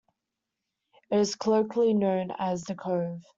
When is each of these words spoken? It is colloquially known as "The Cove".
It 1.11 1.19
is 1.19 1.35
colloquially 1.35 1.93
known 1.93 2.31
as 2.39 2.63
"The 2.63 2.73
Cove". 2.73 3.21